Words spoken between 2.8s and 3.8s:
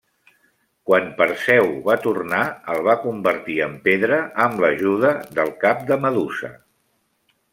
va convertir en